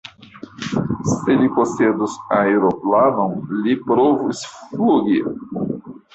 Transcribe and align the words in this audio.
Se 1.09 1.35
li 1.41 1.49
posedus 1.57 2.15
aeroplanon, 2.39 3.37
li 3.67 3.77
provus 3.93 4.43
flugi. 4.57 5.21